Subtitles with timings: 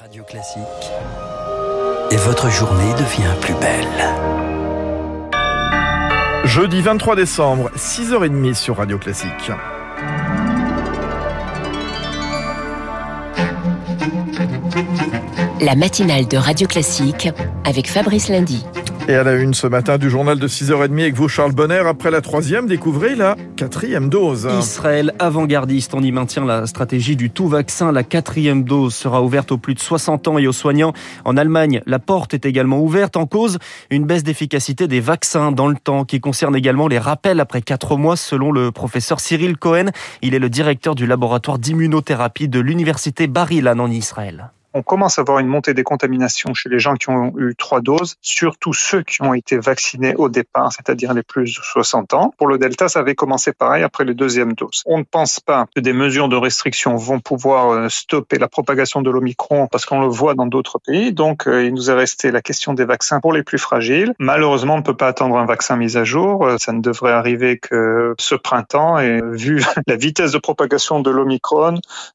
[0.00, 0.62] Radio Classique.
[2.10, 3.86] Et votre journée devient plus belle.
[6.44, 9.50] Jeudi 23 décembre, 6h30 sur Radio Classique.
[15.60, 17.28] La matinale de Radio Classique
[17.64, 18.64] avec Fabrice Lundy.
[19.08, 22.12] Et à la une ce matin du journal de 6h30 avec vous Charles Bonner, après
[22.12, 24.48] la troisième, découvrez la quatrième dose.
[24.60, 27.90] Israël avant-gardiste, on y maintient la stratégie du tout vaccin.
[27.90, 30.92] La quatrième dose sera ouverte aux plus de 60 ans et aux soignants.
[31.24, 33.58] En Allemagne, la porte est également ouverte en cause
[33.90, 37.96] une baisse d'efficacité des vaccins dans le temps qui concerne également les rappels après quatre
[37.96, 39.86] mois selon le professeur Cyril Cohen.
[40.22, 45.22] Il est le directeur du laboratoire d'immunothérapie de l'université Bar-Ilan en Israël on commence à
[45.22, 49.02] voir une montée des contaminations chez les gens qui ont eu trois doses, surtout ceux
[49.02, 52.34] qui ont été vaccinés au départ, c'est-à-dire les plus de 60 ans.
[52.38, 54.82] Pour le Delta, ça avait commencé pareil après les deuxièmes doses.
[54.86, 59.02] On ne pense pas que des mesures de restriction vont pouvoir euh, stopper la propagation
[59.02, 61.12] de l'Omicron parce qu'on le voit dans d'autres pays.
[61.12, 64.14] Donc, euh, il nous est resté la question des vaccins pour les plus fragiles.
[64.18, 66.46] Malheureusement, on ne peut pas attendre un vaccin mis à jour.
[66.46, 68.98] Euh, ça ne devrait arriver que ce printemps.
[68.98, 71.74] Et vu la vitesse de propagation de l'Omicron,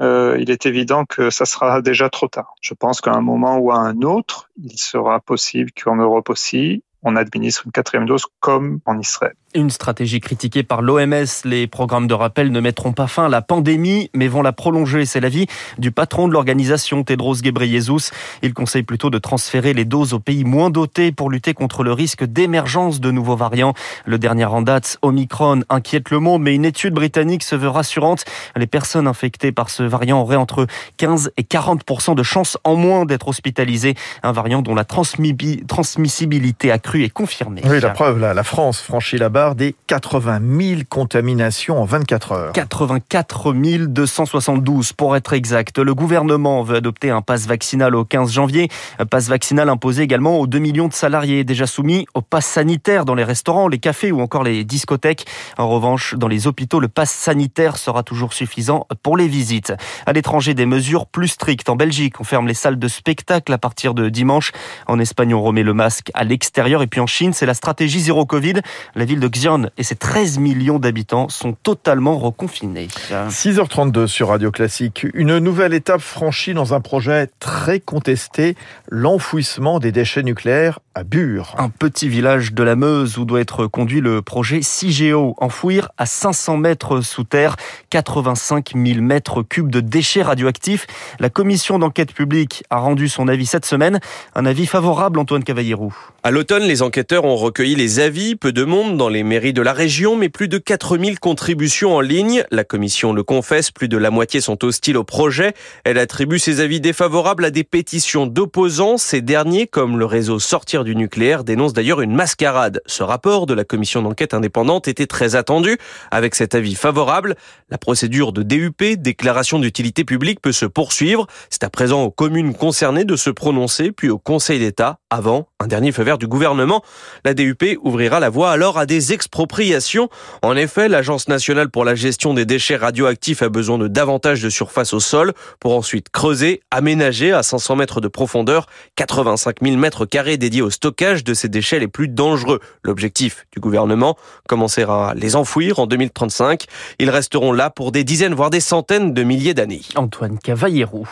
[0.00, 2.37] il est évident que ça sera déjà trop tard.
[2.60, 6.82] Je pense qu'à un moment ou à un autre, il sera possible qu'en Europe aussi,
[7.02, 9.34] on administre une quatrième dose comme en Israël.
[9.54, 11.24] Une stratégie critiquée par l'OMS.
[11.44, 15.06] Les programmes de rappel ne mettront pas fin à la pandémie, mais vont la prolonger.
[15.06, 15.46] C'est l'avis
[15.78, 18.10] du patron de l'organisation, Tedros Ghebreyesus.
[18.42, 21.94] Il conseille plutôt de transférer les doses aux pays moins dotés pour lutter contre le
[21.94, 23.72] risque d'émergence de nouveaux variants.
[24.04, 28.26] Le dernier en date, Omicron, inquiète le monde, mais une étude britannique se veut rassurante.
[28.54, 30.66] Les personnes infectées par ce variant auraient entre
[30.98, 33.94] 15 et 40 de chances en moins d'être hospitalisées.
[34.22, 37.62] Un variant dont la transmissibilité accrue est confirmée.
[37.64, 42.52] Oui, la preuve, la France franchit la des 80 000 contaminations en 24 heures.
[42.52, 43.52] 84
[43.86, 45.78] 272 pour être exact.
[45.78, 48.68] Le gouvernement veut adopter un pass vaccinal au 15 janvier.
[48.98, 53.04] Un pass vaccinal imposé également aux 2 millions de salariés déjà soumis au pass sanitaire
[53.04, 55.26] dans les restaurants, les cafés ou encore les discothèques.
[55.56, 59.72] En revanche, dans les hôpitaux, le pass sanitaire sera toujours suffisant pour les visites.
[60.06, 61.68] À l'étranger, des mesures plus strictes.
[61.68, 64.52] En Belgique, on ferme les salles de spectacle à partir de dimanche.
[64.88, 66.82] En Espagne, on remet le masque à l'extérieur.
[66.82, 68.54] Et puis en Chine, c'est la stratégie zéro Covid.
[68.94, 72.88] La ville de Xi'an et ses 13 millions d'habitants sont totalement reconfinés.
[73.10, 75.06] 6h32 sur Radio Classique.
[75.14, 78.56] Une nouvelle étape franchie dans un projet très contesté,
[78.88, 81.54] l'enfouissement des déchets nucléaires à Bure.
[81.58, 85.36] Un petit village de la Meuse où doit être conduit le projet CIGEO.
[85.38, 87.54] Enfouir à 500 mètres sous terre
[87.90, 90.88] 85 000 mètres cubes de déchets radioactifs.
[91.20, 94.00] La commission d'enquête publique a rendu son avis cette semaine.
[94.34, 95.94] Un avis favorable, Antoine Cavallierou.
[96.24, 99.62] À l'automne, les enquêteurs ont recueilli les avis, peu de monde dans les mairies de
[99.62, 102.42] la région, mais plus de 4000 contributions en ligne.
[102.50, 105.54] La commission le confesse, plus de la moitié sont hostiles au projet.
[105.84, 108.98] Elle attribue ses avis défavorables à des pétitions d'opposants.
[108.98, 112.80] Ces derniers, comme le réseau Sortir du nucléaire, dénoncent d'ailleurs une mascarade.
[112.86, 115.78] Ce rapport de la commission d'enquête indépendante était très attendu.
[116.10, 117.36] Avec cet avis favorable,
[117.70, 121.26] la procédure de DUP, déclaration d'utilité publique, peut se poursuivre.
[121.50, 125.66] C'est à présent aux communes concernées de se prononcer, puis au Conseil d'État, avant un
[125.66, 126.82] dernier feu vert du gouvernement.
[127.24, 130.08] La DUP ouvrira la voie alors à des expropriations.
[130.42, 134.50] En effet, l'Agence nationale pour la gestion des déchets radioactifs a besoin de davantage de
[134.50, 140.04] surface au sol pour ensuite creuser, aménager à 500 mètres de profondeur 85 000 mètres
[140.04, 142.60] carrés dédiés au stockage de ces déchets les plus dangereux.
[142.82, 144.16] L'objectif du gouvernement
[144.48, 146.64] commencer à les enfouir en 2035.
[146.98, 149.82] Ils resteront là pour des dizaines voire des centaines de milliers d'années.
[149.96, 151.06] Antoine Cavallero.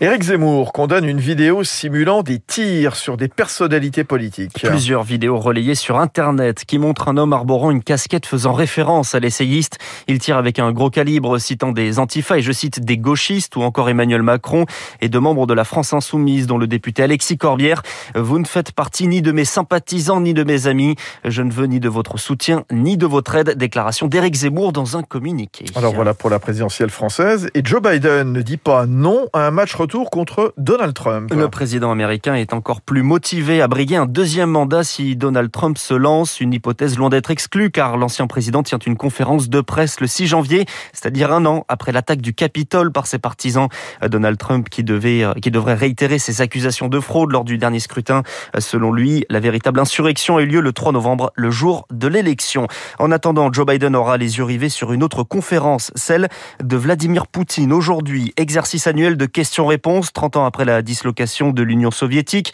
[0.00, 4.62] Éric Zemmour condamne une vidéo simulant des tirs sur des personnalités politiques.
[4.62, 9.20] Plusieurs vidéos relayées sur Internet qui montrent un homme arborant une casquette faisant référence à
[9.20, 9.78] l'essayiste.
[10.06, 13.62] Il tire avec un gros calibre citant des antifas et je cite des gauchistes ou
[13.62, 14.64] encore Emmanuel Macron
[15.00, 17.82] et de membres de la France Insoumise dont le député Alexis Corbière.
[18.14, 20.96] Vous ne faites partie ni de mes sympathisants ni de mes amis.
[21.24, 23.56] Je ne veux ni de votre soutien ni de votre aide.
[23.56, 25.66] Déclaration d'Éric Zemmour dans un communiqué.
[25.74, 27.48] Alors voilà pour la présidentielle française.
[27.54, 31.32] Et Joe Biden ne dit pas non à un match retour contre Donald Trump.
[31.34, 35.76] Le président américain est encore plus motivé à briguer un deuxième mandat si Donald Trump
[35.76, 36.40] se lance.
[36.40, 40.28] Une hypothèse loin d'être exclue car l'ancien président tient une conférence de presse le 6
[40.28, 43.68] janvier, c'est-à-dire un an après l'attaque du Capitole par ses partisans.
[44.08, 47.80] Donald Trump qui devait, euh, qui devrait réitérer ses accusations de fraude lors du dernier
[47.80, 48.22] scrutin.
[48.58, 52.68] Selon lui, la véritable insurrection a eu lieu le 3 novembre, le jour de l'élection.
[53.00, 56.28] En attendant, Joe Biden aura les yeux rivés sur une autre conférence, celle
[56.62, 57.72] de Vladimir Poutine.
[57.72, 62.52] Aujourd'hui, exercice annuel de questions-réponses, 30 ans après la dislocation de l'Union soviétique.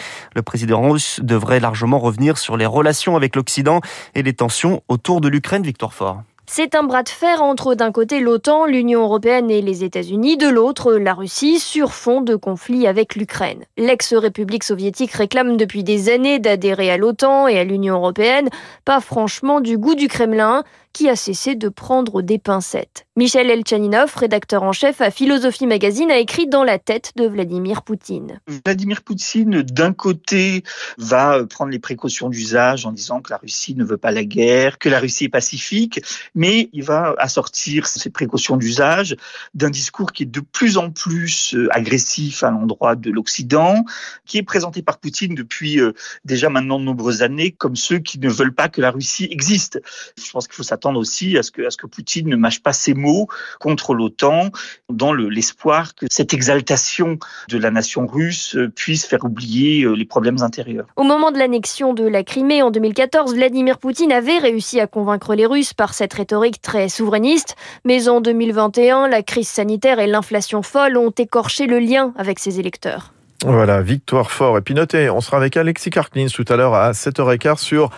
[0.54, 3.80] Président russe devrait largement revenir sur les relations avec l'Occident
[4.14, 6.22] et les tensions autour de l'Ukraine, Victor Fort.
[6.46, 10.46] C'est un bras de fer entre d'un côté l'OTAN, l'Union européenne et les États-Unis, de
[10.46, 13.64] l'autre la Russie sur fond de conflit avec l'Ukraine.
[13.76, 18.48] L'ex-république soviétique réclame depuis des années d'adhérer à l'OTAN et à l'Union européenne,
[18.84, 20.62] pas franchement du goût du Kremlin
[20.94, 23.06] qui a cessé de prendre des pincettes.
[23.16, 27.82] Michel Elchaninov, rédacteur en chef à Philosophie Magazine, a écrit Dans la tête de Vladimir
[27.82, 28.40] Poutine.
[28.64, 30.62] Vladimir Poutine, d'un côté,
[30.96, 34.78] va prendre les précautions d'usage en disant que la Russie ne veut pas la guerre,
[34.78, 36.00] que la Russie est pacifique,
[36.34, 39.16] mais il va assortir ces précautions d'usage
[39.54, 43.84] d'un discours qui est de plus en plus euh, agressif à l'endroit de l'Occident,
[44.26, 45.92] qui est présenté par Poutine depuis euh,
[46.24, 49.80] déjà maintenant de nombreuses années comme ceux qui ne veulent pas que la Russie existe.
[50.16, 52.62] Je pense qu'il faut s'attendre aussi à ce que, à ce que Poutine ne mâche
[52.62, 53.28] pas ses mots
[53.60, 54.50] contre l'OTAN
[54.88, 60.42] dans l'espoir que cette exaltation de la nation russe euh, puisse faire oublier les problèmes
[60.42, 60.86] intérieurs.
[60.96, 65.34] Au moment de l'annexion de la Crimée en 2014, Vladimir Poutine avait réussi à convaincre
[65.34, 70.62] les Russes par cette rhétorique très souverainiste, mais en 2021, la crise sanitaire et l'inflation
[70.62, 73.12] folle ont écorché le lien avec ses électeurs.
[73.44, 74.56] Voilà, victoire fort.
[74.56, 77.90] Et puis notez, on sera avec Alexis Karklins tout à l'heure à 7h15 sur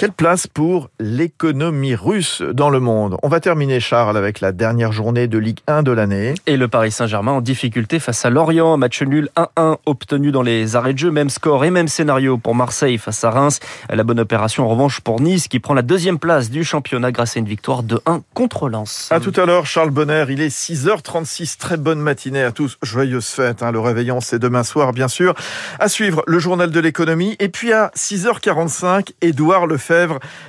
[0.00, 3.18] quelle place pour l'économie russe dans le monde?
[3.22, 6.32] On va terminer, Charles, avec la dernière journée de Ligue 1 de l'année.
[6.46, 8.78] Et le Paris Saint-Germain en difficulté face à Lorient.
[8.78, 11.10] Match nul 1-1 obtenu dans les arrêts de jeu.
[11.10, 13.60] Même score et même scénario pour Marseille face à Reims.
[13.90, 17.36] La bonne opération en revanche pour Nice qui prend la deuxième place du championnat grâce
[17.36, 19.08] à une victoire de 1 contre Lens.
[19.10, 20.24] À tout à l'heure, Charles Bonner.
[20.30, 21.58] Il est 6h36.
[21.58, 22.78] Très bonne matinée à tous.
[22.82, 23.62] Joyeuse fête.
[23.62, 23.70] Hein.
[23.70, 25.34] Le réveillon, c'est demain soir, bien sûr.
[25.78, 27.36] À suivre, le journal de l'économie.
[27.38, 29.66] Et puis à 6h45, Édouard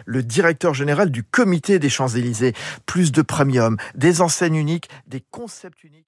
[0.06, 2.54] Le directeur général du comité des Champs-Élysées.
[2.86, 6.08] Plus de premium, des enseignes uniques, des concepts uniques.